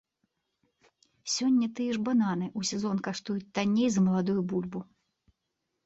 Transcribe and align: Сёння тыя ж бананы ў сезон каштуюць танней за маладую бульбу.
Сёння 1.33 1.67
тыя 1.79 1.91
ж 1.99 2.03
бананы 2.09 2.45
ў 2.59 2.73
сезон 2.73 2.97
каштуюць 3.11 3.47
танней 3.61 3.89
за 3.95 4.01
маладую 4.11 4.41
бульбу. 4.53 4.79